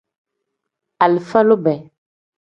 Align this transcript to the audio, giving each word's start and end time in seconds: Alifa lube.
Alifa 1.05 1.39
lube. 1.47 1.75